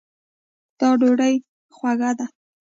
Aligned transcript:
دا 0.79 0.89
ډوډۍ 0.99 1.35
خوږه 1.75 2.11
ده 2.17 2.25